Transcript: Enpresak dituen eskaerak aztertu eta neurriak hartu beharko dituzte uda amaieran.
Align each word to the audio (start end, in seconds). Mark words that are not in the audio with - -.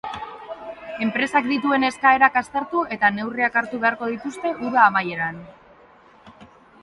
Enpresak 1.07 1.49
dituen 1.49 1.83
eskaerak 1.89 2.39
aztertu 2.41 2.81
eta 2.97 3.11
neurriak 3.17 3.59
hartu 3.61 3.81
beharko 3.83 4.09
dituzte 4.13 4.53
uda 4.69 4.81
amaieran. 4.87 5.37